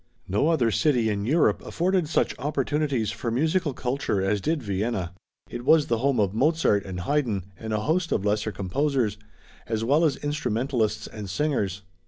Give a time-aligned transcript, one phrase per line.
[0.27, 5.13] No other city in Europe afforded such opportunities for musical culture as did Vienna.
[5.47, 9.19] It was the home of Mozart and Haydn and a host of lesser composers,
[9.67, 11.83] as well as instrumentalists and singers.